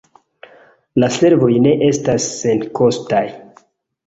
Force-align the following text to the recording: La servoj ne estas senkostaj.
La 1.03 1.09
servoj 1.17 1.49
ne 1.67 1.75
estas 1.89 2.27
senkostaj. 2.39 3.23